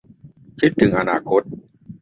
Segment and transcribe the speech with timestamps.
[0.59, 1.41] คิดถึงอนาคต